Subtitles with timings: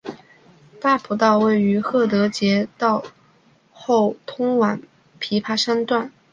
[0.79, 3.03] 大埔道于郝德杰道
[3.71, 4.81] 后通往
[5.19, 6.11] 琵琶山段。